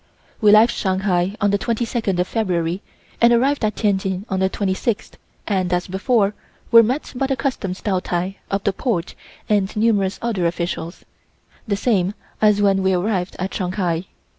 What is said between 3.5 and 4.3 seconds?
at Tientsin